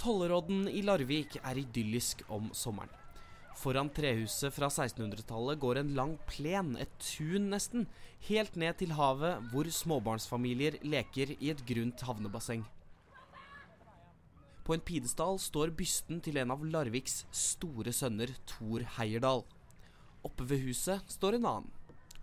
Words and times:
Tollerodden 0.00 0.64
i 0.72 0.80
Larvik 0.80 1.34
er 1.44 1.58
idyllisk 1.60 2.22
om 2.32 2.46
sommeren. 2.56 2.88
Foran 3.60 3.90
trehuset 3.92 4.54
fra 4.56 4.70
1600-tallet 4.70 5.60
går 5.60 5.80
en 5.82 5.90
lang 5.98 6.14
plen, 6.30 6.70
et 6.80 6.92
tun 7.04 7.50
nesten, 7.52 7.84
helt 8.30 8.56
ned 8.56 8.78
til 8.80 8.94
havet 8.96 9.50
hvor 9.52 9.68
småbarnsfamilier 9.68 10.78
leker 10.88 11.34
i 11.36 11.50
et 11.52 11.60
grunt 11.68 12.00
havnebasseng. 12.08 12.64
På 14.64 14.72
en 14.72 14.86
pidestall 14.88 15.36
står 15.42 15.74
bysten 15.76 16.22
til 16.24 16.40
en 16.40 16.54
av 16.56 16.64
Larviks 16.64 17.26
store 17.36 17.92
sønner, 17.92 18.32
Thor 18.48 18.86
Heierdal. 18.96 19.44
Oppe 20.24 20.48
ved 20.48 20.64
huset 20.64 21.12
står 21.12 21.36
en 21.36 21.50
annen, 21.50 21.72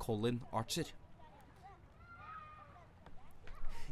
Colin 0.02 0.42
Archer. 0.50 0.90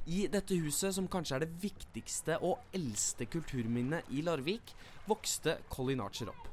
I 0.06 0.28
dette 0.30 0.54
huset, 0.62 0.94
som 0.94 1.08
kanskje 1.10 1.40
er 1.40 1.44
det 1.46 1.56
viktigste 1.64 2.36
og 2.46 2.60
eldste 2.78 3.26
kulturminnet 3.26 4.06
i 4.14 4.22
Larvik, 4.22 4.76
vokste 5.10 5.58
Colin 5.74 6.04
Archer 6.06 6.30
opp. 6.30 6.44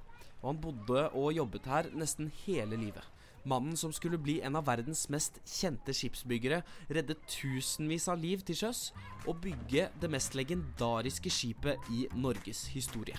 Og 0.40 0.46
han 0.54 0.62
bodde 0.62 1.02
og 1.10 1.34
jobbet 1.36 1.68
her 1.68 1.90
nesten 1.92 2.30
hele 2.46 2.78
livet. 2.80 3.04
Mannen 3.44 3.76
som 3.76 3.92
skulle 3.92 4.20
bli 4.22 4.38
en 4.40 4.56
av 4.56 4.64
verdens 4.70 5.04
mest 5.12 5.40
kjente 5.44 5.92
skipsbyggere, 5.92 6.62
reddet 6.88 7.20
tusenvis 7.28 8.08
av 8.08 8.22
liv 8.22 8.40
til 8.46 8.56
sjøs 8.62 8.82
og 9.26 9.42
bygge 9.44 9.88
det 10.00 10.10
mest 10.14 10.38
legendariske 10.38 11.30
skipet 11.30 11.92
i 11.92 12.06
Norges 12.14 12.68
historie. 12.72 13.18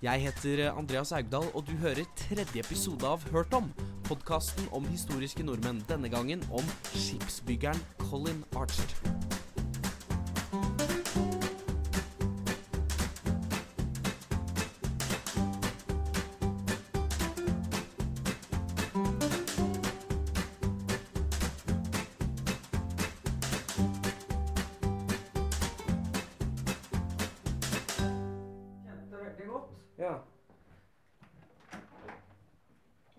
Jeg 0.00 0.26
heter 0.26 0.70
Andreas 0.72 1.12
Augdal, 1.12 1.46
og 1.54 1.68
du 1.68 1.76
hører 1.78 2.08
tredje 2.16 2.64
episode 2.64 3.06
av 3.06 3.22
Hørt 3.30 3.52
om, 3.54 3.68
podkasten 4.10 4.66
om 4.74 4.86
historiske 4.90 5.46
nordmenn. 5.46 5.84
Denne 5.88 6.10
gangen 6.10 6.42
om 6.50 6.66
skipsbyggeren 6.94 7.78
Colin 8.10 8.44
Archer. 8.58 9.19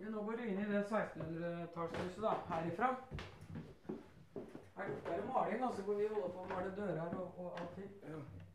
Nå 0.10 0.24
går 0.26 0.40
du 0.40 0.44
inn 0.48 0.60
i 0.64 0.68
det 0.72 0.82
1600-tallshuset, 0.88 2.22
da, 2.24 2.34
herifra. 2.50 2.92
Her 4.78 4.90
lukter 4.90 5.18
det 5.18 5.26
maling, 5.28 5.64
altså, 5.68 5.86
hvor 5.86 6.00
vi 6.00 6.10
holder 6.10 6.32
på 6.34 6.44
å 6.44 6.50
male 6.50 6.72
dører 6.78 7.18
og, 7.22 7.38
og 7.38 7.60
allting. 7.62 7.92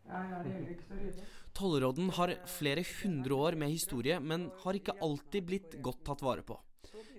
Ja, 0.06 0.22
ja, 0.30 0.38
det 0.42 0.54
gjelder 0.54 0.74
ikke 0.74 0.88
så 0.88 1.00
ryddig. 1.00 1.26
Tollråden 1.56 2.12
har 2.18 2.32
flere 2.50 2.84
hundre 3.02 3.42
år 3.46 3.58
med 3.58 3.74
historie, 3.74 4.18
men 4.20 4.50
har 4.64 4.78
ikke 4.78 4.96
alltid 5.02 5.46
blitt 5.48 5.76
godt 5.82 6.02
tatt 6.08 6.24
vare 6.26 6.44
på. 6.46 6.58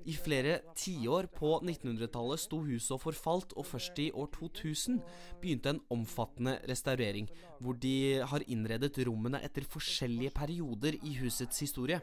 I 0.07 0.13
flere 0.15 0.61
tiår 0.77 1.27
på 1.35 1.57
1900-tallet 1.59 2.39
sto 2.39 2.61
huset 2.63 2.93
og 2.95 3.01
forfalt, 3.03 3.55
og 3.59 3.67
først 3.67 3.99
i 3.99 4.07
år 4.15 4.29
2000 4.37 5.01
begynte 5.41 5.73
en 5.73 5.81
omfattende 5.91 6.53
restaurering, 6.69 7.27
hvor 7.59 7.75
de 7.75 8.23
har 8.23 8.45
innredet 8.47 8.95
rommene 9.07 9.41
etter 9.43 9.67
forskjellige 9.67 10.31
perioder 10.37 10.95
i 11.03 11.17
husets 11.19 11.59
historie. 11.59 11.99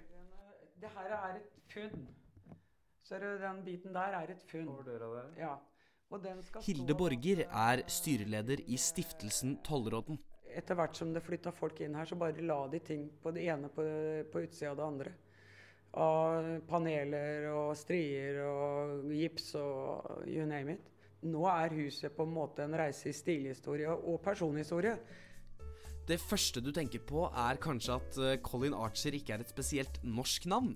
Det 0.84 0.90
her 0.92 1.12
er 1.16 1.36
et 1.38 1.52
funn. 1.72 2.02
Ser 3.08 3.22
du, 3.22 3.30
den 3.40 3.62
biten 3.64 3.94
der 3.96 4.16
er 4.18 4.32
et 4.34 4.42
funn. 4.50 4.66
døra 4.84 5.06
der. 5.14 5.30
Ja. 5.38 5.54
Og 6.10 6.20
den 6.22 6.42
skal 6.44 6.62
Hilde 6.66 6.94
Borger 6.94 7.40
er 7.48 7.82
styreleder 7.88 8.60
i 8.66 8.76
stiftelsen 8.76 9.56
Tollråden. 9.64 10.18
Etter 10.52 10.76
hvert 10.76 10.96
som 10.96 11.14
det 11.14 11.22
flytta 11.24 11.54
folk 11.56 11.80
inn 11.80 11.96
her, 11.96 12.04
så 12.04 12.18
bare 12.20 12.44
la 12.44 12.58
de 12.68 12.82
ting 12.84 13.06
på 13.22 13.32
det 13.32 13.46
ene 13.48 13.70
på, 13.72 13.86
på 14.32 14.44
utsida 14.44 14.74
av 14.74 14.76
det 14.76 14.84
andre. 14.84 15.14
Av 16.04 16.50
paneler 16.68 17.48
og 17.54 17.72
strier 17.80 18.42
og 18.44 19.08
gips 19.08 19.54
og 19.56 20.28
you 20.28 20.44
name 20.44 20.76
it. 20.76 20.92
Nå 21.24 21.46
er 21.48 21.78
huset 21.80 22.12
på 22.12 22.28
en 22.28 22.36
måte 22.36 22.68
en 22.68 22.76
reise 22.76 23.08
i 23.08 23.16
stilhistorie 23.16 23.88
og 23.88 24.20
personhistorie. 24.22 24.98
Det 26.04 26.18
første 26.20 26.60
du 26.60 26.68
tenker 26.74 27.00
på, 27.00 27.22
er 27.32 27.60
kanskje 27.62 27.94
at 27.96 28.16
eh, 28.20 28.40
Colin 28.44 28.76
Archer 28.76 29.14
ikke 29.16 29.38
er 29.38 29.44
et 29.44 29.52
spesielt 29.52 30.02
norsk 30.04 30.44
navn. 30.52 30.74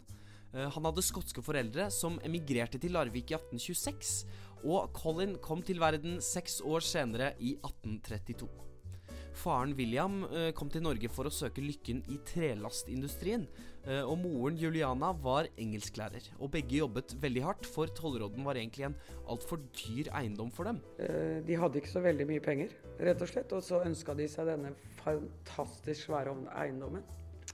Eh, 0.55 0.69
Han 0.73 0.89
hadde 0.89 1.05
skotske 1.05 1.45
foreldre 1.45 1.91
som 1.93 2.17
emigrerte 2.25 2.81
til 2.81 2.97
Larvik 2.97 3.35
i 3.35 3.37
1826, 3.37 4.25
og 4.65 4.89
Colin 4.97 5.37
kom 5.45 5.61
til 5.63 5.83
verden 5.83 6.17
seks 6.25 6.63
år 6.65 6.81
senere, 6.81 7.35
i 7.45 7.59
1832. 7.61 8.49
Faren 9.39 9.77
William 9.77 10.23
eh, 10.33 10.49
kom 10.57 10.73
til 10.73 10.83
Norge 10.87 11.13
for 11.13 11.29
å 11.29 11.35
søke 11.35 11.61
lykken 11.61 12.01
i 12.09 12.17
trelastindustrien, 12.33 13.45
og 14.05 14.19
moren 14.21 14.57
Juliana 14.61 15.13
var 15.25 15.49
engelsklærer. 15.59 16.27
Og 16.39 16.51
begge 16.53 16.81
jobbet 16.83 17.15
veldig 17.23 17.45
hardt, 17.47 17.67
for 17.67 17.87
tollråden 17.97 18.45
var 18.45 18.59
egentlig 18.61 18.89
en 18.89 18.97
altfor 19.29 19.63
dyr 19.81 20.11
eiendom 20.19 20.51
for 20.53 20.69
dem. 20.69 20.81
Eh, 21.01 21.39
De 21.47 21.57
hadde 21.57 21.81
ikke 21.81 21.95
så 21.95 22.03
veldig 22.05 22.27
mye 22.29 22.45
penger, 22.45 22.75
rett 23.01 23.23
og 23.25 23.31
slett. 23.31 23.55
Og 23.57 23.65
så 23.65 23.81
ønska 23.85 24.17
de 24.19 24.29
seg 24.29 24.51
denne 24.51 24.75
fantastisk 25.05 26.09
svære 26.09 26.35
eiendommen. 26.59 27.07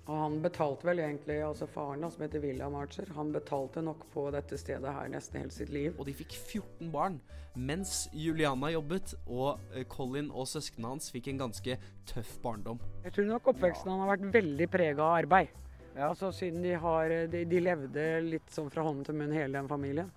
Og 0.04 0.18
han 0.18 0.34
betalte 0.42 0.84
vel 0.84 1.00
egentlig, 1.00 1.38
altså 1.46 1.68
faren 1.70 2.02
da, 2.04 2.10
som 2.12 2.24
heter 2.26 2.42
William 2.42 2.74
Archer, 2.76 3.06
han 3.16 3.30
betalte 3.32 3.80
nok 3.80 4.02
på 4.12 4.26
dette 4.34 4.58
stedet 4.60 4.92
her 4.92 5.08
nesten 5.08 5.40
hele 5.40 5.54
sitt 5.54 5.70
liv. 5.72 5.94
Og 5.96 6.04
de 6.10 6.16
fikk 6.18 6.34
14 6.34 6.90
barn 6.92 7.20
mens 7.54 8.08
Juliana 8.12 8.72
jobbet, 8.74 9.14
og 9.30 9.60
eh, 9.72 9.84
Colin 9.88 10.32
og 10.34 10.48
søsknene 10.50 10.96
hans 10.96 11.12
fikk 11.14 11.30
en 11.30 11.44
ganske 11.46 11.76
tøff 12.10 12.32
barndom. 12.42 12.80
Jeg 13.06 13.14
tror 13.14 13.30
nok 13.30 13.52
oppveksten 13.54 13.92
han 13.94 14.02
har 14.02 14.16
vært 14.16 14.32
veldig 14.34 14.68
prega 14.72 15.06
av 15.06 15.20
arbeid. 15.22 15.60
Altså 15.94 16.32
Siden 16.34 16.62
de, 16.64 16.74
har, 16.80 17.12
de, 17.30 17.44
de 17.46 17.62
levde 17.62 18.04
litt 18.26 18.50
sånn 18.50 18.70
fra 18.72 18.82
hånd 18.82 19.04
til 19.06 19.18
munn, 19.18 19.34
hele 19.34 19.54
den 19.54 19.70
familien. 19.70 20.10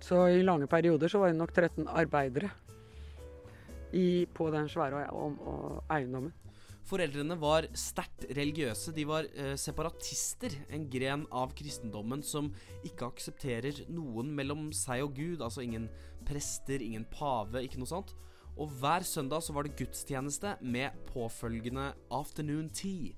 Så 0.00 0.22
i 0.32 0.44
lange 0.44 0.68
perioder 0.70 1.10
så 1.10 1.20
var 1.20 1.32
det 1.32 1.40
nok 1.40 1.52
13 1.52 1.88
arbeidere 1.90 2.50
i, 3.92 4.26
på 4.32 4.48
den 4.54 4.68
svære 4.70 5.04
eiendommen. 5.92 6.32
Foreldrene 6.88 7.36
var 7.36 7.66
sterkt 7.76 8.24
religiøse. 8.32 8.94
De 8.96 9.04
var 9.04 9.26
eh, 9.36 9.52
separatister, 9.60 10.54
en 10.72 10.86
gren 10.88 11.26
av 11.28 11.52
kristendommen 11.56 12.22
som 12.24 12.48
ikke 12.88 13.10
aksepterer 13.10 13.82
noen 13.92 14.30
mellom 14.32 14.70
seg 14.72 15.04
og 15.04 15.18
Gud. 15.18 15.42
Altså 15.44 15.66
ingen 15.66 15.90
prester, 16.28 16.80
ingen 16.80 17.04
pave, 17.12 17.60
ikke 17.66 17.82
noe 17.82 17.90
sånt. 17.90 18.14
Og 18.56 18.72
hver 18.80 19.04
søndag 19.06 19.44
så 19.44 19.52
var 19.54 19.68
det 19.68 19.76
gudstjeneste 19.78 20.56
med 20.64 20.96
påfølgende 21.12 21.90
afternoon 22.08 22.72
tea. 22.72 23.12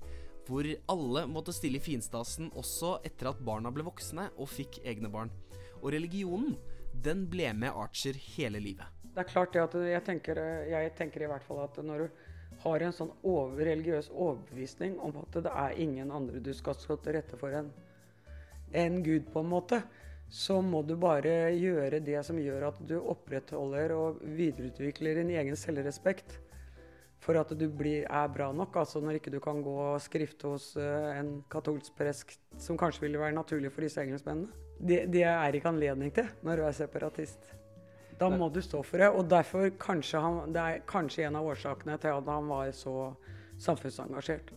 Hvor 0.51 0.67
alle 0.91 1.21
måtte 1.31 1.53
stille 1.55 1.79
i 1.79 1.83
finstasen 1.83 2.49
også 2.59 2.97
etter 3.07 3.29
at 3.29 3.39
barna 3.47 3.71
ble 3.71 3.85
voksne 3.87 4.27
og 4.35 4.49
fikk 4.51 4.81
egne 4.83 5.07
barn. 5.13 5.31
Og 5.79 5.93
religionen, 5.95 6.57
den 6.91 7.23
ble 7.31 7.53
med 7.55 7.71
Archer 7.71 8.19
hele 8.35 8.59
livet. 8.59 8.83
Det 9.13 9.23
er 9.23 9.29
klart 9.29 9.55
det 9.55 9.63
at 9.63 9.77
jeg 9.79 10.03
tenker, 10.07 10.41
jeg 10.67 10.91
tenker 10.97 11.23
i 11.23 11.31
hvert 11.31 11.47
fall 11.47 11.63
at 11.63 11.79
når 11.83 12.03
du 12.03 12.19
har 12.65 12.83
en 12.83 12.93
sånn 12.95 13.13
over, 13.23 13.63
religiøs 13.63 14.11
overbevisning 14.11 14.99
om 14.99 15.15
at 15.23 15.39
det 15.47 15.55
er 15.63 15.79
ingen 15.87 16.11
andre 16.11 16.43
du 16.43 16.51
skal 16.55 16.75
stå 16.77 16.99
til 16.99 17.15
rette 17.15 17.39
for 17.39 17.55
enn 17.55 17.71
en 18.71 19.01
Gud, 19.03 19.25
på 19.33 19.39
en 19.39 19.49
måte, 19.51 19.81
så 20.31 20.61
må 20.63 20.79
du 20.87 20.93
bare 20.95 21.51
gjøre 21.51 21.99
det 22.03 22.21
som 22.23 22.37
gjør 22.39 22.69
at 22.69 22.77
du 22.87 22.95
opprettholder 22.99 23.91
og 23.95 24.21
videreutvikler 24.23 25.19
din 25.19 25.33
egen 25.35 25.57
selvrespekt. 25.59 26.37
For 27.21 27.37
at 27.37 27.51
du 27.53 27.67
blir, 27.69 28.07
er 28.09 28.33
bra 28.33 28.49
nok. 28.55 28.75
Altså 28.81 29.01
når 29.03 29.19
ikke 29.19 29.33
du 29.33 29.39
kan 29.43 29.61
gå 29.61 29.75
og 29.91 30.01
skrifte 30.01 30.49
hos 30.49 30.71
uh, 30.79 31.11
en 31.13 31.35
katolsk 31.51 31.93
prest, 31.97 32.39
som 32.57 32.79
kanskje 32.79 33.05
ville 33.05 33.21
være 33.21 33.37
naturlig 33.37 33.71
for 33.73 33.85
disse 33.85 34.01
engelskmennene. 34.01 34.49
Det, 34.81 35.03
det 35.13 35.25
er 35.29 35.53
ikke 35.53 35.69
anledning 35.69 36.13
til 36.15 36.29
når 36.41 36.57
du 36.57 36.65
er 36.65 36.77
separatist. 36.79 37.51
Da 38.21 38.29
må 38.29 38.49
du 38.53 38.61
stå 38.61 38.81
for 38.85 39.01
det. 39.01 39.09
Og 39.13 39.29
derfor 39.29 39.69
kanskje 39.81 40.21
han, 40.21 40.53
det 40.53 40.61
er 40.61 40.81
kanskje 40.89 41.27
en 41.27 41.37
av 41.37 41.47
årsakene 41.53 41.97
til 42.01 42.17
at 42.17 42.33
han 42.33 42.49
var 42.49 42.73
så 42.77 42.95
samfunnsengasjert. 43.61 44.51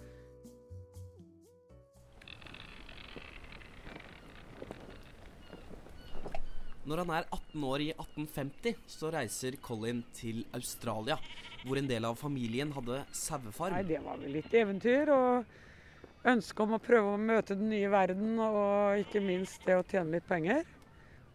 Når 6.84 7.00
han 7.00 7.10
er 7.16 7.26
18 7.32 7.62
år 7.64 7.80
i 7.80 7.90
1850, 7.94 8.74
så 8.92 9.10
reiser 9.14 9.56
Colin 9.64 10.02
til 10.12 10.42
Australia, 10.52 11.16
hvor 11.64 11.80
en 11.80 11.88
del 11.88 12.04
av 12.04 12.18
familien 12.20 12.74
hadde 12.76 12.98
sauefarm. 13.16 13.72
Nei, 13.72 13.86
det 13.88 14.02
var 14.04 14.20
vel 14.20 14.34
litt 14.36 14.52
eventyr 14.52 15.12
og 15.14 16.28
ønske 16.28 16.64
om 16.64 16.76
å 16.76 16.82
prøve 16.84 17.14
å 17.14 17.20
møte 17.20 17.56
den 17.56 17.72
nye 17.72 17.88
verden, 17.92 18.36
og 18.36 19.00
ikke 19.00 19.24
minst 19.24 19.64
det 19.64 19.78
å 19.80 19.86
tjene 19.88 20.18
litt 20.18 20.28
penger. 20.28 20.68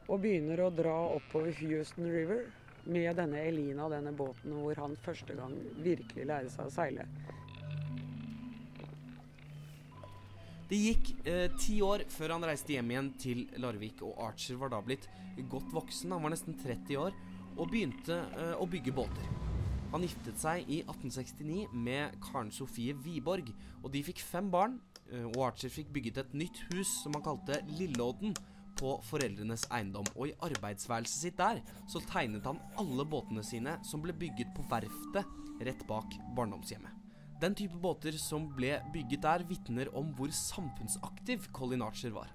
Og 0.09 0.21
begynner 0.21 0.61
å 0.65 0.69
dra 0.73 0.95
oppover 1.15 1.53
Houston 1.63 2.09
River 2.13 2.45
med 2.89 3.17
denne 3.17 3.41
Elina, 3.49 3.89
denne 3.89 4.13
båten 4.17 4.53
hvor 4.53 4.77
han 4.81 4.95
første 5.01 5.33
gang 5.37 5.57
virkelig 5.81 6.29
lærer 6.29 6.53
seg 6.53 6.69
å 6.69 6.73
seile. 6.73 7.09
Det 10.69 10.77
gikk 10.77 11.07
eh, 11.25 11.47
ti 11.57 11.79
år 11.81 12.03
før 12.13 12.35
han 12.35 12.45
reiste 12.45 12.75
hjem 12.75 12.91
igjen 12.93 13.07
til 13.17 13.39
Larvik, 13.61 14.03
og 14.05 14.19
Archer 14.27 14.59
var 14.61 14.69
da 14.69 14.81
blitt 14.85 15.07
godt 15.49 15.71
voksen, 15.73 16.13
han 16.13 16.21
var 16.21 16.33
nesten 16.35 16.57
30 16.59 16.99
år, 17.01 17.15
og 17.55 17.71
begynte 17.71 18.19
eh, 18.37 18.53
å 18.53 18.67
bygge 18.69 18.93
båter. 18.93 19.31
Han 19.89 20.05
giftet 20.05 20.37
seg 20.37 20.69
i 20.69 20.83
1869 20.83 21.73
med 21.73 22.19
Karen 22.21 22.53
Sofie 22.53 22.93
Wiborg, 23.01 23.49
og 23.81 23.89
de 23.95 24.03
fikk 24.05 24.21
fem 24.21 24.51
barn. 24.53 24.77
eh, 25.09 25.25
Og 25.25 25.41
Archer 25.47 25.73
fikk 25.73 25.89
bygget 25.95 26.21
et 26.21 26.37
nytt 26.37 26.61
hus 26.69 26.91
som 27.01 27.17
han 27.17 27.25
kalte 27.25 27.63
Lilleodden, 27.73 28.37
på 28.79 28.93
foreldrenes 29.09 29.65
eiendom. 29.75 30.07
Og 30.15 30.29
i 30.29 30.37
arbeidsværelset 30.45 31.25
sitt 31.25 31.41
der 31.41 31.59
så 31.89 31.99
tegnet 32.07 32.45
han 32.47 32.61
alle 32.79 33.03
båtene 33.03 33.43
sine 33.43 33.73
som 33.83 33.99
ble 34.05 34.15
bygget 34.15 34.53
på 34.55 34.63
verftet 34.71 35.65
rett 35.67 35.83
bak 35.89 36.15
barndomshjemmet. 36.37 36.98
Den 37.39 37.55
type 37.55 37.77
båter 37.79 38.17
som 38.19 38.49
ble 38.51 38.73
bygget 38.91 39.23
der, 39.23 39.45
vitner 39.47 39.87
om 39.95 40.09
hvor 40.17 40.31
samfunnsaktiv 40.35 41.47
Colin 41.55 41.85
Archer 41.85 42.11
var. 42.11 42.27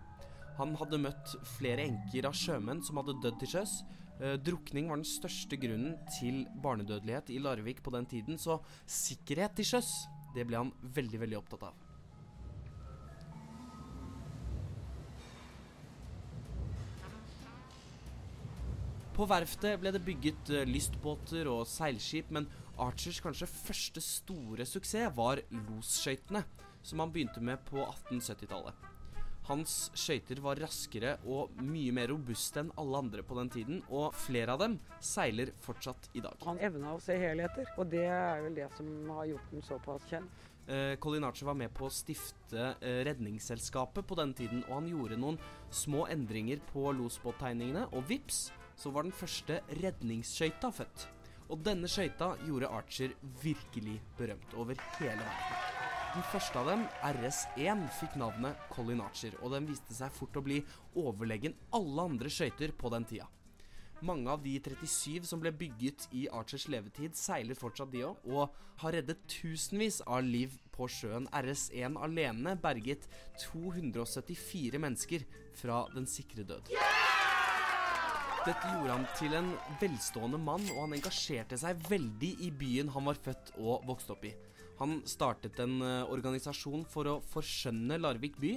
Han 0.56 0.72
hadde 0.80 1.02
møtt 1.02 1.34
flere 1.58 1.84
enker 1.84 2.30
av 2.30 2.36
sjømenn 2.38 2.80
som 2.86 3.02
hadde 3.02 3.18
dødd 3.20 3.36
til 3.42 3.52
sjøs. 3.52 3.74
Eh, 4.22 4.38
drukning 4.40 4.88
var 4.88 5.02
den 5.02 5.08
største 5.08 5.58
grunnen 5.60 5.98
til 6.16 6.44
barnedødelighet 6.64 7.34
i 7.34 7.40
Larvik 7.42 7.82
på 7.84 7.92
den 7.92 8.08
tiden, 8.08 8.40
så 8.40 8.62
sikkerhet 8.88 9.58
til 9.58 9.74
sjøs, 9.74 9.90
det 10.32 10.46
ble 10.48 10.62
han 10.62 10.72
veldig, 10.96 11.20
veldig 11.26 11.40
opptatt 11.42 11.68
av. 11.68 11.80
På 19.14 19.28
verftet 19.30 19.78
ble 19.78 19.92
det 19.94 20.02
bygget 20.06 20.48
eh, 20.50 20.64
lystbåter 20.66 21.50
og 21.50 21.66
seilskip, 21.68 22.32
men 22.34 22.48
Archers 22.82 23.20
kanskje 23.22 23.46
første 23.46 24.02
store 24.02 24.66
suksess 24.66 25.12
var 25.14 25.38
losskøytene, 25.52 26.42
som 26.82 27.00
han 27.00 27.12
begynte 27.14 27.42
med 27.44 27.62
på 27.68 27.78
1870-tallet. 27.84 28.90
Hans 29.44 29.90
skøyter 29.92 30.40
var 30.40 30.56
raskere 30.56 31.18
og 31.28 31.52
mye 31.60 31.92
mer 31.92 32.08
robuste 32.08 32.62
enn 32.62 32.72
alle 32.80 33.02
andre 33.04 33.24
på 33.26 33.36
den 33.36 33.50
tiden, 33.52 33.82
og 33.92 34.16
flere 34.16 34.56
av 34.56 34.62
dem 34.64 34.78
seiler 35.04 35.52
fortsatt 35.62 36.08
i 36.16 36.22
dag. 36.24 36.40
Han 36.48 36.58
evna 36.64 36.96
å 36.96 37.02
se 37.04 37.18
helheter, 37.20 37.68
og 37.76 37.92
det 37.92 38.06
er 38.08 38.40
vel 38.46 38.56
det 38.56 38.70
som 38.78 38.90
har 39.18 39.28
gjort 39.34 39.52
den 39.52 39.66
såpass 39.66 40.08
kjent. 40.10 40.44
Eh, 40.64 40.94
Colin 40.96 41.28
Archer 41.28 41.46
var 41.50 41.58
med 41.60 41.74
på 41.76 41.86
å 41.86 41.92
stifte 41.92 42.70
eh, 42.80 43.02
Redningsselskapet 43.04 44.08
på 44.08 44.16
den 44.16 44.32
tiden, 44.34 44.64
og 44.64 44.78
han 44.78 44.88
gjorde 44.88 45.20
noen 45.20 45.38
små 45.68 46.08
endringer 46.08 46.64
på 46.72 46.88
losbåttegningene, 46.96 47.90
og 47.92 48.08
vips, 48.08 48.46
så 48.80 48.90
var 48.90 49.04
den 49.04 49.14
første 49.14 49.60
redningsskøyta 49.76 50.72
født. 50.72 51.04
Og 51.54 51.60
denne 51.62 51.86
skøyta 51.86 52.32
gjorde 52.42 52.66
Archer 52.74 53.12
virkelig 53.38 54.00
berømt 54.18 54.56
over 54.58 54.80
hele 54.98 55.20
verden. 55.20 55.60
Den 56.14 56.24
første 56.32 56.58
av 56.58 56.66
dem, 56.66 56.82
RS1, 57.06 57.84
fikk 58.00 58.16
navnet 58.18 58.58
Colin 58.74 59.02
Archer, 59.04 59.36
og 59.38 59.54
den 59.54 59.68
viste 59.70 59.94
seg 59.94 60.10
fort 60.14 60.34
å 60.34 60.42
bli 60.42 60.58
overlegen 60.98 61.54
alle 61.74 62.08
andre 62.10 62.30
skøyter 62.30 62.74
på 62.78 62.90
den 62.90 63.06
tida. 63.06 63.28
Mange 64.02 64.34
av 64.34 64.42
de 64.42 64.56
37 64.58 65.28
som 65.30 65.42
ble 65.42 65.54
bygget 65.54 66.08
i 66.18 66.26
Archers 66.26 66.66
levetid, 66.70 67.14
seiler 67.14 67.58
fortsatt 67.58 67.94
de 67.94 68.02
òg, 68.08 68.26
og 68.26 68.50
har 68.82 68.98
reddet 68.98 69.22
tusenvis 69.30 70.00
av 70.10 70.26
liv 70.26 70.58
på 70.74 70.90
sjøen. 70.90 71.30
RS1 71.30 72.02
alene 72.02 72.58
berget 72.58 73.06
274 73.46 74.82
mennesker 74.82 75.26
fra 75.62 75.84
den 75.94 76.10
sikre 76.10 76.46
død. 76.50 76.74
Dette 78.44 78.68
gjorde 78.68 78.92
han 78.92 79.04
til 79.16 79.32
en 79.38 79.46
velstående 79.80 80.36
mann, 80.36 80.66
og 80.74 80.82
han 80.82 80.94
engasjerte 80.98 81.56
seg 81.56 81.78
veldig 81.88 82.28
i 82.44 82.50
byen 82.52 82.90
han 82.92 83.06
var 83.08 83.16
født 83.16 83.54
og 83.56 83.86
vokste 83.88 84.12
opp 84.12 84.26
i. 84.28 84.34
Han 84.82 84.98
startet 85.08 85.62
en 85.64 85.78
eh, 85.80 86.10
organisasjon 86.12 86.82
for 86.92 87.08
å 87.08 87.14
forskjønne 87.30 87.96
Larvik 88.02 88.36
by. 88.42 88.50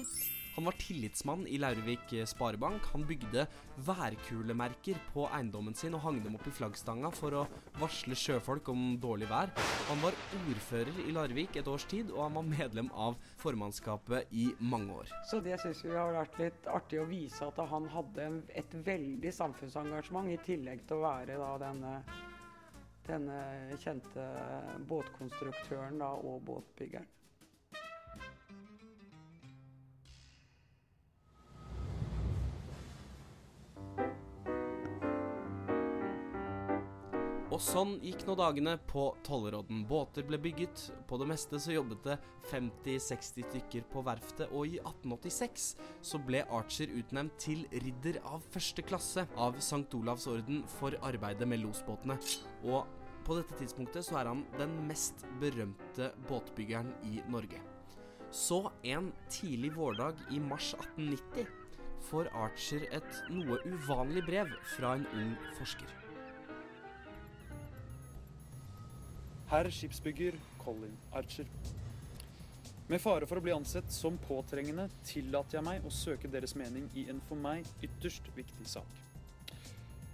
Han 0.57 0.65
var 0.65 0.71
tillitsmann 0.71 1.47
i 1.47 1.57
Laurvik 1.57 2.13
eh, 2.13 2.25
Sparebank. 2.25 2.81
Han 2.91 3.03
bygde 3.05 3.43
værkulemerker 3.85 4.97
på 5.13 5.27
eiendommen 5.29 5.75
sin 5.77 5.93
og 5.93 6.01
hang 6.01 6.15
dem 6.23 6.33
opp 6.33 6.47
i 6.49 6.53
flaggstanga 6.57 7.11
for 7.13 7.35
å 7.37 7.43
varsle 7.77 8.15
sjøfolk 8.17 8.71
om 8.73 8.95
dårlig 8.97 9.27
vær. 9.29 9.51
Han 9.91 10.01
var 10.01 10.17
ordfører 10.39 10.97
i 11.03 11.13
Larvik 11.13 11.59
et 11.61 11.69
års 11.69 11.85
tid, 11.85 12.09
og 12.09 12.23
han 12.23 12.39
var 12.39 12.47
medlem 12.49 12.89
av 12.97 13.19
formannskapet 13.37 14.33
i 14.33 14.47
mange 14.57 14.95
år. 15.03 15.11
Så 15.29 15.43
det 15.45 15.59
syns 15.61 15.83
vi 15.85 15.93
har 15.93 16.15
vært 16.15 16.39
litt 16.41 16.71
artig 16.73 17.03
å 17.03 17.05
vise 17.11 17.51
at 17.51 17.61
han 17.75 17.85
hadde 17.93 18.25
et 18.57 18.73
veldig 18.87 19.33
samfunnsengasjement, 19.37 20.31
i 20.33 20.39
tillegg 20.41 20.81
til 20.89 20.97
å 20.97 21.05
være 21.05 21.37
da 21.37 21.51
denne, 21.67 21.93
denne 23.05 23.43
kjente 23.77 24.25
båtkonstruktøren 24.89 26.01
da, 26.01 26.15
og 26.17 26.41
båtbyggeren. 26.49 27.13
Og 37.57 37.61
sånn 37.65 37.95
gikk 38.05 38.21
nå 38.27 38.35
dagene 38.37 38.75
på 38.85 39.07
Tollerodden. 39.25 39.79
Båter 39.89 40.21
ble 40.27 40.37
bygget. 40.37 40.91
På 41.09 41.17
det 41.17 41.25
meste 41.25 41.57
så 41.57 41.71
jobbet 41.73 42.03
det 42.05 42.17
50-60 42.51 43.47
stykker 43.47 43.87
på 43.89 44.03
verftet, 44.05 44.51
og 44.53 44.69
i 44.69 44.75
1886 44.77 45.65
så 46.05 46.21
ble 46.21 46.43
Archer 46.53 46.93
utnevnt 46.99 47.33
til 47.41 47.65
ridder 47.73 48.21
av 48.29 48.45
første 48.53 48.85
klasse 48.85 49.25
av 49.33 49.57
St. 49.57 49.89
Olavs 49.97 50.29
orden 50.29 50.61
for 50.75 50.93
arbeidet 51.01 51.49
med 51.49 51.63
losbåtene. 51.63 52.19
Og 52.69 52.85
på 53.25 53.41
dette 53.41 53.57
tidspunktet 53.57 54.05
så 54.05 54.21
er 54.21 54.29
han 54.35 54.45
den 54.61 54.77
mest 54.85 55.25
berømte 55.41 56.13
båtbyggeren 56.29 56.93
i 57.09 57.25
Norge. 57.25 57.65
Så 58.29 58.67
en 58.85 59.09
tidlig 59.33 59.73
vårdag 59.79 60.27
i 60.29 60.37
mars 60.37 60.75
1890 60.77 61.49
får 62.11 62.29
Archer 62.37 62.85
et 62.93 63.23
noe 63.33 63.63
uvanlig 63.65 64.29
brev 64.29 64.59
fra 64.77 64.99
en 64.99 65.09
ung 65.17 65.33
forsker. 65.57 66.03
Herr 69.47 69.69
skipsbygger 69.71 70.35
Colin 70.59 70.97
Archer. 71.15 71.45
Med 72.87 72.99
fare 72.99 73.27
for 73.29 73.39
å 73.39 73.43
bli 73.45 73.53
ansett 73.55 73.87
som 73.95 74.17
påtrengende 74.19 74.89
tillater 75.07 75.55
jeg 75.55 75.63
meg 75.63 75.85
å 75.87 75.91
søke 75.91 76.27
deres 76.27 76.51
mening 76.59 76.89
i 76.99 77.05
en 77.07 77.21
for 77.29 77.39
meg 77.39 77.63
ytterst 77.79 78.27
viktig 78.35 78.67
sak. 78.67 78.97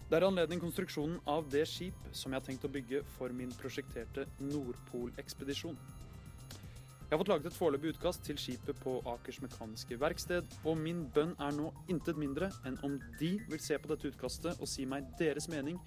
Det 0.05 0.19
er 0.19 0.27
anledning 0.27 0.61
konstruksjonen 0.61 1.17
av 1.25 1.49
det 1.49 1.63
skip 1.65 1.97
som 2.13 2.29
jeg 2.29 2.43
har 2.43 2.45
tenkt 2.45 2.67
å 2.69 2.71
bygge 2.75 3.01
for 3.15 3.33
min 3.33 3.49
prosjekterte 3.57 4.27
Nordpolekspedisjon. 4.37 5.81
Jeg 7.13 7.19
har 7.19 7.21
fått 7.27 7.29
laget 7.29 7.45
et 7.51 7.53
foreløpig 7.59 7.91
utkast 7.93 8.23
til 8.25 8.37
skipet 8.41 8.79
på 8.81 8.95
Akers 9.05 9.37
Mekaniske 9.43 9.99
Verksted, 10.01 10.47
og 10.65 10.79
min 10.81 11.03
bønn 11.13 11.35
er 11.37 11.51
nå 11.53 11.67
intet 11.93 12.17
mindre 12.17 12.47
enn 12.65 12.79
om 12.87 12.95
de 13.19 13.29
vil 13.51 13.61
se 13.61 13.77
på 13.77 13.91
dette 13.91 14.09
utkastet 14.09 14.57
og 14.57 14.71
si 14.71 14.87
meg 14.89 15.11
deres 15.19 15.45
mening 15.53 15.77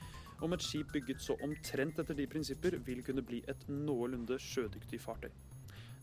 om 0.47 0.55
et 0.55 0.63
skip 0.63 0.95
bygget 0.95 1.25
så 1.25 1.35
omtrent 1.43 1.99
etter 1.99 2.15
de 2.15 2.29
prinsipper 2.31 2.79
vil 2.87 3.03
kunne 3.03 3.27
bli 3.27 3.41
et 3.51 3.67
noenlunde 3.67 4.39
sjødyktig 4.39 5.03
fartøy. 5.03 5.33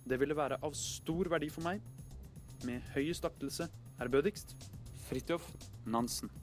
Det 0.03 0.19
ville 0.19 0.35
være 0.35 0.59
av 0.59 0.75
stor 0.75 1.31
verdi 1.31 1.47
for 1.55 1.69
meg. 1.69 1.79
Med 2.67 2.83
høyest 2.91 3.23
aktelse, 3.23 3.69
ærbødigst, 4.03 4.57
Fridtjof 5.07 5.47
Nansen. 5.87 6.35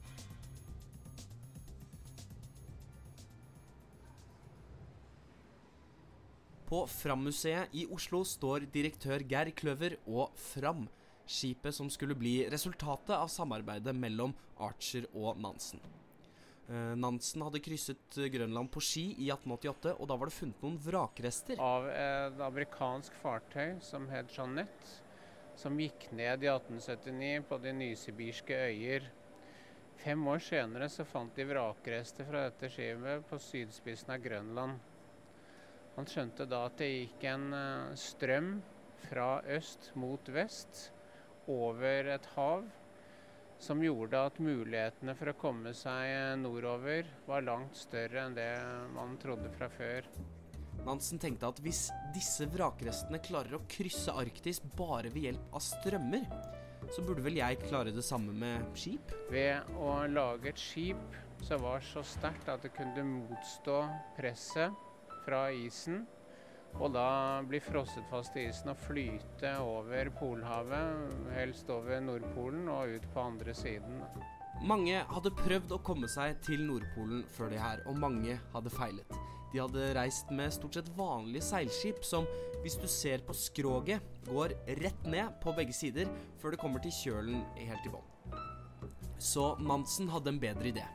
På 6.70 6.86
Fram-museet 6.86 7.72
i 7.74 7.80
Oslo 7.90 8.20
står 8.22 8.62
direktør 8.70 9.24
Geir 9.26 9.48
Kløver 9.58 9.96
og 10.06 10.36
Fram, 10.38 10.84
skipet 11.26 11.74
som 11.74 11.88
skulle 11.90 12.14
bli 12.14 12.44
resultatet 12.46 13.10
av 13.16 13.26
samarbeidet 13.26 13.90
mellom 13.98 14.30
Archer 14.62 15.08
og 15.10 15.40
Nansen. 15.42 15.82
Eh, 16.70 16.92
Nansen 16.94 17.42
hadde 17.42 17.58
krysset 17.64 18.20
Grønland 18.30 18.70
på 18.70 18.82
ski 18.86 19.02
i 19.16 19.32
1888, 19.34 19.96
og 19.96 20.06
da 20.12 20.18
var 20.20 20.30
det 20.30 20.36
funnet 20.36 20.62
noen 20.62 20.76
vrakrester. 20.84 21.58
av 21.58 21.88
et 21.90 22.38
amerikansk 22.46 23.18
fartøy 23.18 23.80
som 23.82 24.06
het 24.14 24.30
Jeanette, 24.30 25.00
som 25.58 25.74
gikk 25.74 26.06
ned 26.12 26.46
i 26.46 26.52
1879 26.54 27.48
på 27.50 27.58
de 27.64 27.72
nysibirske 27.80 28.60
øyer. 28.68 29.10
Fem 30.04 30.22
år 30.28 30.38
senere 30.38 30.86
så 30.88 31.02
fant 31.02 31.34
de 31.34 31.50
vrakrester 31.50 32.30
fra 32.30 32.46
dette 32.46 32.70
skipet 32.70 33.26
på 33.26 33.42
sydspissen 33.42 34.14
av 34.14 34.22
Grønland. 34.22 34.78
Han 36.00 36.06
skjønte 36.08 36.46
da 36.48 36.62
at 36.64 36.78
det 36.80 36.86
gikk 36.88 37.24
en 37.28 37.50
eh, 37.52 37.90
strøm 38.00 38.54
fra 39.02 39.42
øst 39.52 39.90
mot 40.00 40.30
vest 40.32 40.86
over 41.44 42.08
et 42.14 42.28
hav 42.38 42.64
som 43.60 43.82
gjorde 43.84 44.22
at 44.30 44.40
mulighetene 44.40 45.12
for 45.18 45.28
å 45.28 45.36
komme 45.36 45.74
seg 45.76 46.06
eh, 46.08 46.38
nordover 46.40 47.12
var 47.28 47.44
langt 47.44 47.76
større 47.76 48.24
enn 48.24 48.38
det 48.38 48.48
man 48.96 49.18
trodde 49.20 49.52
fra 49.58 49.68
før. 49.76 50.08
Nansen 50.88 51.20
tenkte 51.20 51.52
at 51.52 51.60
hvis 51.60 51.90
disse 52.16 52.48
vrakrestene 52.48 53.20
klarer 53.20 53.60
å 53.60 53.64
krysse 53.68 54.16
Arktis 54.24 54.64
bare 54.80 55.12
ved 55.12 55.28
hjelp 55.28 55.52
av 55.52 55.68
strømmer, 55.68 56.28
så 56.88 57.04
burde 57.04 57.28
vel 57.28 57.42
jeg 57.42 57.60
klare 57.66 57.92
det 57.92 58.08
samme 58.08 58.32
med 58.32 58.64
skip? 58.72 59.12
Ved 59.28 59.68
å 59.76 59.98
lage 60.08 60.54
et 60.54 60.68
skip 60.70 61.20
som 61.44 61.60
var 61.68 61.84
så 61.92 62.00
sterkt 62.16 62.48
at 62.48 62.64
det 62.64 62.72
kunne 62.72 63.04
motstå 63.18 63.82
presset 64.16 64.86
fra 65.24 65.46
isen, 65.52 66.04
og 66.78 66.92
da 66.94 67.42
bli 67.48 67.58
frosset 67.62 68.06
fast 68.10 68.36
i 68.38 68.46
isen 68.48 68.70
og 68.70 68.78
flyte 68.84 69.54
over 69.64 70.10
Polhavet, 70.20 71.16
helst 71.34 71.70
over 71.72 72.02
Nordpolen 72.04 72.68
og 72.70 72.94
ut 72.94 73.08
på 73.14 73.24
andre 73.32 73.54
siden. 73.56 74.04
Mange 74.60 75.00
hadde 75.08 75.32
prøvd 75.40 75.72
å 75.72 75.80
komme 75.84 76.08
seg 76.10 76.38
til 76.44 76.62
Nordpolen 76.68 77.24
før 77.32 77.50
det 77.52 77.60
her, 77.62 77.82
og 77.88 77.98
mange 77.98 78.36
hadde 78.54 78.72
feilet. 78.74 79.18
De 79.50 79.58
hadde 79.58 79.88
reist 79.96 80.30
med 80.30 80.52
stort 80.54 80.76
sett 80.78 80.92
vanlige 80.94 81.42
seilskip 81.48 82.04
som, 82.06 82.28
hvis 82.62 82.78
du 82.78 82.86
ser 82.90 83.24
på 83.26 83.34
skroget, 83.34 84.04
går 84.28 84.54
rett 84.82 85.08
ned 85.10 85.40
på 85.42 85.56
begge 85.56 85.74
sider 85.74 86.10
før 86.38 86.54
det 86.54 86.62
kommer 86.62 86.84
til 86.84 86.94
kjølen 86.94 87.42
helt 87.58 87.88
i 87.88 87.92
bånn. 87.96 88.06
Så 89.20 89.54
Nansen 89.60 90.08
hadde 90.12 90.32
en 90.32 90.40
bedre 90.40 90.70
idé. 90.70 90.86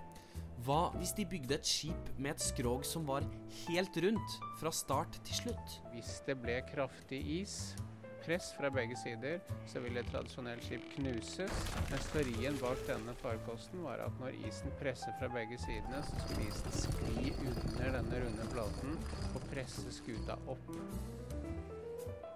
Hva 0.65 0.87
hvis 0.97 1.11
de 1.13 1.27
bygde 1.29 1.59
et 1.59 1.67
skip 1.69 2.07
med 2.17 2.31
et 2.31 2.41
skrog 2.41 2.85
som 2.89 3.03
var 3.05 3.25
helt 3.67 3.97
rundt 4.01 4.37
fra 4.57 4.71
start 4.73 5.19
til 5.27 5.37
slutt? 5.43 5.73
Hvis 5.91 6.23
det 6.25 6.39
ble 6.41 6.55
kraftig 6.65 7.19
is, 7.35 7.75
press 8.23 8.47
fra 8.57 8.71
begge 8.73 8.97
sider, 8.97 9.43
så 9.69 9.83
ville 9.83 10.01
et 10.01 10.09
tradisjonelt 10.09 10.65
skip 10.65 10.87
knuses. 10.95 11.59
Men 11.91 12.01
teorien 12.07 12.57
bak 12.63 12.81
denne 12.87 13.13
farkosten 13.19 13.83
var 13.85 14.01
at 14.07 14.17
når 14.17 14.39
isen 14.49 14.73
presser 14.79 15.13
fra 15.19 15.29
begge 15.35 15.59
sidene, 15.61 16.01
så 16.07 16.23
skulle 16.23 16.47
isen 16.49 16.79
skli 16.79 17.35
under 17.51 17.99
denne 17.99 18.23
runde 18.25 18.49
platen 18.55 18.97
og 19.35 19.45
presse 19.51 19.93
skuta 19.99 20.39
opp. 20.49 20.73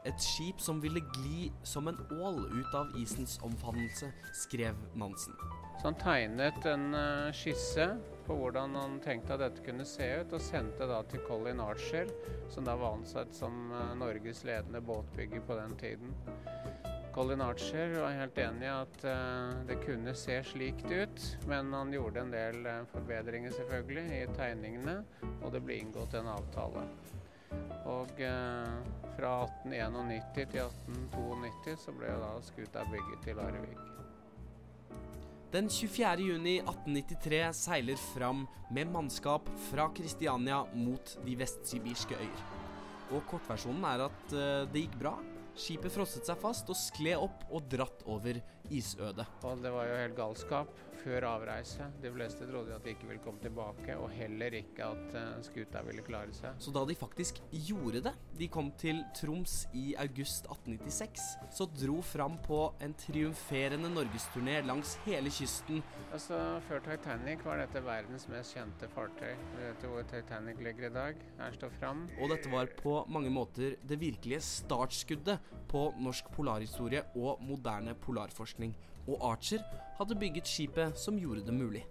Et 0.06 0.22
skip 0.22 0.62
som 0.62 0.78
ville 0.86 1.02
gli 1.18 1.50
som 1.66 1.90
en 1.90 1.98
ål 2.14 2.44
ut 2.54 2.78
av 2.78 2.94
isens 3.02 3.40
omfavnelse, 3.46 4.14
skrev 4.46 4.78
Nansen. 4.94 5.34
Så 5.80 5.90
han 5.90 5.98
tegnet 5.98 6.66
en 6.70 6.90
uh, 6.94 7.34
skisse 7.34 7.90
på 8.30 8.36
hvordan 8.38 8.76
han 8.78 9.00
tenkte 9.02 9.34
at 9.34 9.42
dette 9.42 9.64
kunne 9.66 9.86
se 9.90 10.06
ut, 10.22 10.34
og 10.38 10.44
sendte 10.46 10.86
da 10.86 11.00
til 11.10 11.24
Colin 11.26 11.62
Archer, 11.64 12.12
som 12.54 12.68
da 12.68 12.76
var 12.78 13.00
ansett 13.00 13.34
som 13.34 13.72
uh, 13.74 13.96
Norges 13.98 14.44
ledende 14.46 14.84
båtbygger 14.86 15.42
på 15.48 15.58
den 15.58 15.74
tiden. 15.82 16.14
Colin 17.16 17.42
Archer 17.42 17.96
var 17.98 18.14
helt 18.14 18.38
enig 18.38 18.68
i 18.68 18.70
at 18.70 19.00
uh, 19.10 19.56
det 19.66 19.80
kunne 19.82 20.14
se 20.14 20.38
slikt 20.46 20.86
ut, 20.92 21.26
men 21.50 21.74
han 21.74 21.94
gjorde 21.96 22.22
en 22.22 22.36
del 22.36 22.70
forbedringer 22.94 23.56
selvfølgelig 23.58 24.06
i 24.20 24.24
tegningene, 24.38 25.00
og 25.42 25.56
det 25.56 25.64
ble 25.66 25.82
inngått 25.82 26.20
en 26.20 26.30
avtale. 26.30 26.86
Og 27.90 28.12
fra 29.18 29.32
1891 29.50 30.30
til 30.36 30.68
1892 30.70 31.80
så 31.82 31.98
ble 31.98 32.14
da 32.22 32.36
skuta 32.46 32.86
bygget 32.94 33.32
i 33.34 33.40
Larvik. 33.42 33.90
Den 35.50 35.66
24. 35.70 36.22
juni 36.22 36.60
1893 36.60 37.54
seiler 37.58 37.98
fram 37.98 38.44
med 38.70 38.92
mannskap 38.94 39.48
fra 39.72 39.88
Kristiania 39.98 40.60
mot 40.78 41.16
de 41.26 41.34
vestsibirske 41.40 42.14
øyer. 42.22 42.44
Og 43.10 43.24
kortversjonen 43.32 43.88
er 43.90 44.04
at 44.06 44.36
uh, 44.36 44.68
det 44.70 44.84
gikk 44.84 45.00
bra. 45.02 45.16
Skipet 45.60 45.92
frosset 45.92 46.28
seg 46.28 46.40
fast 46.40 46.70
og 46.72 46.78
skled 46.80 47.20
opp 47.20 47.44
og 47.52 47.66
dratt 47.72 48.06
over 48.08 48.40
isødet. 48.70 49.26
Og 49.44 49.60
det 49.64 49.74
var 49.74 49.90
jo 49.90 49.98
helt 50.00 50.16
galskap 50.18 50.78
før 51.00 51.26
avreise. 51.30 51.88
De 52.04 52.12
fleste 52.14 52.48
trodde 52.48 52.76
at 52.76 52.84
de 52.84 52.94
ikke 52.94 53.08
ville 53.10 53.24
komme 53.24 53.42
tilbake, 53.44 53.96
og 54.00 54.12
heller 54.14 54.56
ikke 54.60 54.88
at 54.88 55.16
uh, 55.16 55.38
skuta 55.46 55.82
ville 55.88 56.04
klare 56.06 56.34
seg. 56.36 56.58
Så 56.62 56.74
da 56.76 56.84
de 56.88 56.96
faktisk 56.98 57.40
gjorde 57.52 58.04
det, 58.10 58.14
de 58.40 58.50
kom 58.52 58.72
til 58.80 59.02
Troms 59.18 59.62
i 59.78 59.94
august 60.02 60.48
1896, 60.50 61.28
så 61.56 61.68
dro 61.72 62.00
fram 62.06 62.38
på 62.46 62.62
en 62.84 62.96
triumferende 63.00 63.92
norgesturné 63.94 64.60
langs 64.68 64.98
hele 65.08 65.32
kysten. 65.34 65.82
Altså, 66.10 66.40
Før 66.68 66.84
Titanic 66.86 67.44
var 67.48 67.62
dette 67.62 67.84
verdens 67.86 68.28
mest 68.32 68.58
kjente 68.58 68.90
fartøy. 68.94 69.34
Du 69.54 69.60
vet 69.62 69.86
jo 69.86 69.94
hvor 69.94 70.08
Titanic 70.10 70.60
ligger 70.64 70.90
i 70.90 70.94
dag. 70.96 71.24
Her 71.40 71.56
står 71.56 71.76
Fram. 71.80 72.02
Og 72.20 72.32
dette 72.32 72.50
var 72.52 72.68
på 72.80 72.96
mange 73.14 73.30
måter 73.32 73.76
det 73.88 74.00
virkelige 74.02 74.42
startskuddet 74.44 75.38
på 75.70 75.90
norsk 76.02 76.32
polarhistorie 76.34 77.04
og 77.16 77.44
moderne 77.46 77.96
polarforskning 77.96 78.76
og 79.10 79.24
Archer 79.32 79.64
hadde 80.00 80.18
bygget 80.20 80.50
skipet 80.50 80.98
som 81.00 81.18
gjorde 81.18 81.46
det 81.46 81.54
mulig. 81.54 81.86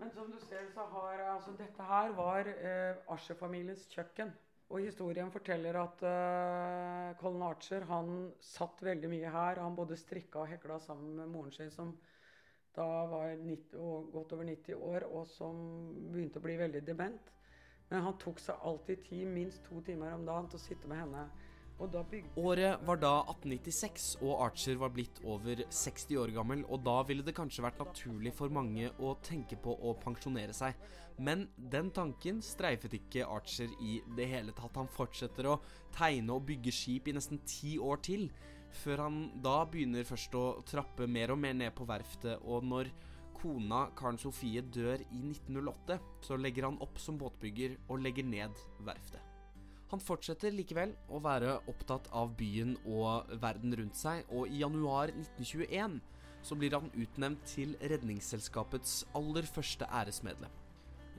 Men 0.00 0.12
som 0.14 0.30
du 0.30 0.38
ser, 0.40 0.68
så 0.74 0.86
har 0.92 1.24
altså 1.34 1.56
dette 1.58 1.88
her 1.90 2.14
var 2.16 2.48
eh, 2.52 3.02
Archer-familiens 3.08 3.86
kjøkken. 3.90 4.32
Og 4.70 4.84
historien 4.86 5.32
forteller 5.34 5.74
at 5.80 6.02
uh, 6.06 7.16
Colin 7.18 7.42
Archer 7.42 7.82
han 7.88 8.30
satt 8.38 8.84
veldig 8.86 9.08
mye 9.10 9.32
her. 9.34 9.58
Han 9.58 9.74
både 9.74 9.98
strikka 9.98 10.44
og 10.44 10.52
hekla 10.52 10.78
sammen 10.78 11.16
med 11.18 11.32
moren 11.32 11.50
sin, 11.50 11.72
som 11.74 11.90
da 12.76 12.86
var 13.10 13.34
90, 13.34 14.12
godt 14.14 14.36
over 14.36 14.46
90 14.46 14.78
år, 14.78 15.08
og 15.10 15.26
som 15.26 15.58
begynte 16.12 16.38
å 16.38 16.44
bli 16.44 16.54
veldig 16.60 16.84
dement. 16.86 17.32
Men 17.90 18.06
han 18.06 18.18
tok 18.22 18.38
seg 18.38 18.66
alltid 18.66 19.04
tid, 19.08 19.26
minst 19.30 19.64
to 19.66 19.80
timer 19.86 20.14
om 20.14 20.26
dagen, 20.26 20.50
til 20.50 20.60
å 20.60 20.62
sitte 20.62 20.90
med 20.90 21.02
henne 21.04 21.28
Året 21.80 22.82
var 22.84 22.98
da 23.00 23.12
1896, 23.22 24.18
og 24.20 24.42
Archer 24.44 24.76
var 24.76 24.90
blitt 24.92 25.20
over 25.24 25.62
60 25.64 26.18
år 26.20 26.32
gammel, 26.34 26.64
og 26.68 26.82
da 26.84 26.98
ville 27.08 27.24
det 27.24 27.32
kanskje 27.38 27.64
vært 27.64 27.80
naturlig 27.80 28.34
for 28.36 28.52
mange 28.52 28.90
å 29.00 29.14
tenke 29.24 29.56
på 29.56 29.72
å 29.72 29.94
pensjonere 30.02 30.52
seg. 30.56 30.76
Men 31.24 31.46
den 31.56 31.88
tanken 31.96 32.42
streifet 32.44 32.98
ikke 32.98 33.24
Archer 33.24 33.72
i 33.80 33.96
det 34.16 34.28
hele 34.28 34.52
tatt. 34.56 34.76
Han 34.76 34.92
fortsetter 34.92 35.48
å 35.48 35.58
tegne 35.96 36.36
og 36.36 36.44
bygge 36.50 36.74
skip 36.74 37.08
i 37.08 37.16
nesten 37.16 37.40
ti 37.48 37.78
år 37.80 38.04
til, 38.04 38.28
før 38.82 39.06
han 39.06 39.22
da 39.42 39.62
begynner 39.64 40.04
først 40.06 40.36
å 40.36 40.44
trappe 40.68 41.08
mer 41.08 41.32
og 41.32 41.40
mer 41.40 41.56
ned 41.56 41.72
på 41.76 41.88
verftet, 41.88 42.44
og 42.44 42.66
når 42.68 42.92
kona 43.40 43.86
Karen 43.98 44.20
Sofie 44.20 44.62
dør 44.62 45.00
i 45.00 45.24
1908, 45.32 45.98
så 46.24 46.38
legger 46.38 46.68
han 46.68 46.78
opp 46.84 47.00
som 47.00 47.18
båtbygger 47.20 47.76
og 47.88 48.02
legger 48.04 48.26
ned 48.28 48.62
verftet. 48.86 49.24
Han 49.90 50.02
fortsetter 50.02 50.54
likevel 50.54 50.92
å 51.10 51.18
være 51.22 51.56
opptatt 51.70 52.06
av 52.14 52.30
byen 52.38 52.76
og 52.86 53.32
verden 53.42 53.74
rundt 53.80 53.98
seg, 53.98 54.22
og 54.30 54.46
i 54.46 54.60
januar 54.62 55.10
1921 55.10 55.98
så 56.46 56.56
blir 56.56 56.76
han 56.76 56.92
utnevnt 56.94 57.42
til 57.48 57.74
Redningsselskapets 57.82 59.02
aller 59.18 59.48
første 59.50 59.88
æresmedlem. 59.90 60.52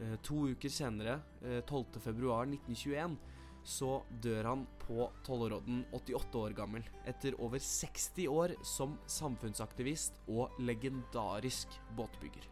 Eh, 0.01 0.15
to 0.23 0.47
uker 0.53 0.71
senere, 0.71 1.19
12.2.1921, 1.67 3.17
eh, 3.17 3.40
så 3.63 4.01
dør 4.23 4.47
han 4.49 4.63
på 4.81 5.05
Tollerodden, 5.25 5.83
88 5.93 6.39
år 6.41 6.55
gammel, 6.57 6.85
etter 7.07 7.37
over 7.41 7.61
60 7.61 8.27
år 8.31 8.55
som 8.65 8.97
samfunnsaktivist 9.09 10.17
og 10.31 10.57
legendarisk 10.59 11.77
båtbygger. 11.97 12.47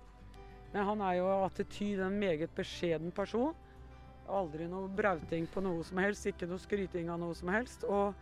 Men 0.74 0.86
han 0.86 1.02
er 1.02 1.18
jo 1.18 1.30
attityd 1.48 2.04
en 2.06 2.20
meget 2.22 2.54
beskjeden 2.56 3.12
person. 3.16 3.56
Aldri 4.30 4.68
noe 4.70 4.92
brauting 4.94 5.48
på 5.50 5.64
noe 5.66 5.82
som 5.88 5.98
helst, 6.04 6.28
ikke 6.30 6.50
noe 6.50 6.62
skryting 6.62 7.10
av 7.10 7.18
noe 7.22 7.34
som 7.38 7.50
helst. 7.50 7.88
Og 7.90 8.14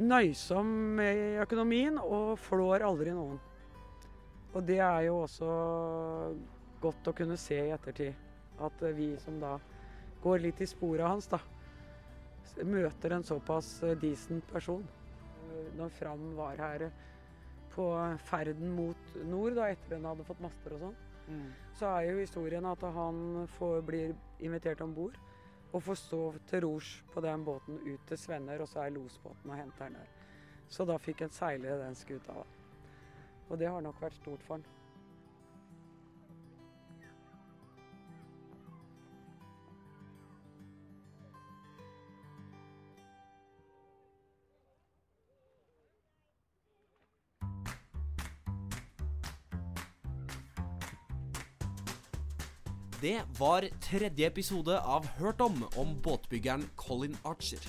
nøysom 0.00 0.70
med 0.96 1.42
økonomien 1.44 2.00
og 2.00 2.38
flår 2.40 2.84
aldri 2.86 3.12
noen. 3.16 3.36
Og 4.56 4.64
det 4.64 4.80
er 4.80 5.10
jo 5.10 5.18
også 5.26 5.50
godt 6.80 7.10
å 7.10 7.14
kunne 7.16 7.36
se 7.40 7.58
i 7.60 7.74
ettertid. 7.74 8.16
At 8.56 8.80
vi 8.96 9.10
som 9.20 9.36
da 9.40 9.58
går 10.24 10.46
litt 10.46 10.62
i 10.64 10.68
sporet 10.70 11.04
hans, 11.04 11.28
da, 11.28 11.42
møter 12.64 13.16
en 13.16 13.26
såpass 13.26 13.80
decent 14.00 14.46
person. 14.52 14.84
Når 15.76 15.92
Fram 15.96 16.30
var 16.36 16.60
her 16.60 16.88
på 17.72 17.86
ferden 18.24 18.72
mot 18.72 19.16
nord, 19.28 19.56
da, 19.58 19.68
etter 19.72 19.98
hun 19.98 20.08
hadde 20.08 20.24
fått 20.26 20.42
master 20.44 20.76
og 20.76 20.84
sånn, 20.86 20.98
mm. 21.28 21.48
så 21.76 21.90
er 21.92 22.10
jo 22.10 22.20
historien 22.22 22.68
at 22.68 22.84
han 22.96 23.46
får, 23.58 23.80
blir 23.88 24.14
invitert 24.40 24.80
om 24.84 24.94
bord 24.96 25.18
og 25.72 25.82
får 25.84 25.98
stå 26.00 26.20
til 26.48 26.62
rors 26.64 26.92
på 27.12 27.20
den 27.20 27.44
båten 27.44 27.80
ut 27.84 28.06
til 28.08 28.20
Svenner, 28.20 28.62
og 28.62 28.70
så 28.70 28.84
er 28.84 28.94
losbåten 28.94 29.50
og 29.50 29.58
henter 29.58 29.88
han 29.88 29.98
der. 29.98 30.14
Så 30.72 30.86
da 30.88 30.96
fikk 30.98 31.26
han 31.26 31.34
seile 31.34 31.76
den 31.82 31.98
skuta. 31.98 32.38
Og 33.50 33.58
det 33.60 33.68
har 33.70 33.84
nok 33.84 34.00
vært 34.02 34.16
stort 34.16 34.42
for 34.46 34.56
han. 34.56 34.64
Det 52.96 53.18
var 53.38 53.66
tredje 53.84 54.24
episode 54.26 54.72
av 54.80 55.04
Hørt 55.18 55.42
om 55.44 55.58
om 55.76 55.90
båtbyggeren 56.00 56.62
Colin 56.80 57.16
Archer. 57.28 57.60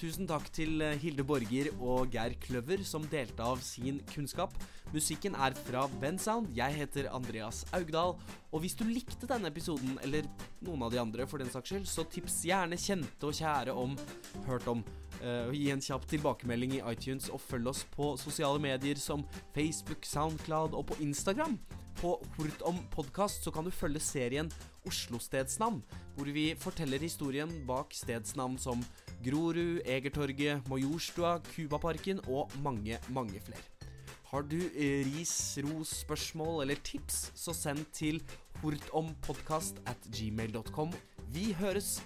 Tusen 0.00 0.24
takk 0.24 0.46
til 0.56 0.80
eh, 0.80 0.96
Hilde 1.02 1.26
Borger 1.26 1.68
og 1.76 2.08
Geir 2.14 2.32
Kløver 2.40 2.80
som 2.88 3.04
delte 3.12 3.44
av 3.44 3.60
sin 3.60 4.00
kunnskap. 4.08 4.56
Musikken 4.94 5.36
er 5.36 5.52
fra 5.66 5.84
Bensound. 6.00 6.48
Jeg 6.56 6.78
heter 6.78 7.10
Andreas 7.12 7.60
Augdal. 7.76 8.16
Og 8.56 8.64
hvis 8.64 8.78
du 8.80 8.86
likte 8.88 9.28
denne 9.28 9.52
episoden, 9.52 9.98
eller 10.00 10.24
noen 10.64 10.88
av 10.88 10.96
de 10.96 11.02
andre 11.02 11.28
for 11.28 11.44
den 11.44 11.52
saks 11.52 11.74
skyld, 11.74 11.86
så 11.90 12.08
tips 12.08 12.40
gjerne 12.48 12.80
kjente 12.80 13.28
og 13.28 13.36
kjære 13.36 13.76
om 13.84 14.00
Hørt 14.48 14.68
om. 14.72 14.80
Uh, 15.20 15.52
gi 15.52 15.68
en 15.76 15.84
kjapp 15.84 16.08
tilbakemelding 16.08 16.78
i 16.80 16.84
iTunes, 16.88 17.28
og 17.28 17.44
følg 17.44 17.68
oss 17.68 17.84
på 17.92 18.14
sosiale 18.20 18.64
medier 18.64 18.96
som 18.96 19.28
Facebook, 19.52 20.08
Soundcloud 20.08 20.72
og 20.72 20.88
på 20.88 21.02
Instagram. 21.04 21.60
På 22.04 22.18
Hort 22.36 22.60
om 22.68 22.76
podkast 22.92 23.46
så 23.46 23.48
kan 23.48 23.64
du 23.64 23.70
følge 23.72 24.00
serien 24.04 24.50
Oslo-stedsnavn, 24.84 25.78
hvor 26.18 26.28
vi 26.36 26.50
forteller 26.60 27.00
historien 27.00 27.48
bak 27.64 27.96
stedsnavn 27.96 28.58
som 28.60 28.82
Grorud, 29.24 29.80
Egertorget, 29.88 30.68
Majorstua, 30.68 31.38
Cubaparken 31.54 32.20
og 32.28 32.52
mange, 32.60 33.00
mange 33.08 33.40
flere. 33.40 33.88
Har 34.28 34.44
du 34.44 34.58
ris, 34.76 35.32
ros, 35.64 35.96
spørsmål 36.04 36.66
eller 36.66 36.84
tips, 36.84 37.30
så 37.40 37.56
send 37.56 37.86
til 37.96 38.20
hortompodkast 38.60 39.80
at 39.88 40.10
gmail.com. 40.12 40.92
Vi 41.32 41.54
høres! 41.56 42.02